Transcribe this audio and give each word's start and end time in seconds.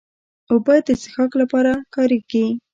اوبه 0.51 0.75
د 0.85 0.89
څښاک 1.01 1.31
لپاره 1.41 1.71
کارېږي. 1.95 2.45